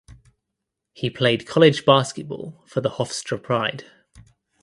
He 0.93 1.11
played 1.11 1.45
college 1.45 1.85
basketball 1.85 2.63
for 2.65 2.81
the 2.81 2.89
Hofstra 2.93 3.37
Pride. 3.37 3.83